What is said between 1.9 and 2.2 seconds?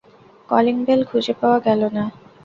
না।